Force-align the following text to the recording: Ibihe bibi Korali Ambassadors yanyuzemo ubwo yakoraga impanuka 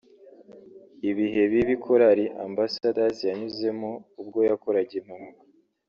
Ibihe 1.09 1.41
bibi 1.51 1.75
Korali 1.85 2.25
Ambassadors 2.45 3.17
yanyuzemo 3.29 3.89
ubwo 4.21 4.39
yakoraga 4.49 4.93
impanuka 5.01 5.43